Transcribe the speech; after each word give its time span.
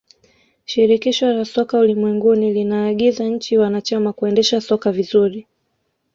shirikisho 0.65 1.33
la 1.33 1.45
soka 1.45 1.79
ulimwenguni 1.79 2.53
linaagiza 2.53 3.23
nchi 3.23 3.57
wanachama 3.57 4.13
kuendesha 4.13 4.61
soka 4.61 4.91
vizuri 4.91 5.47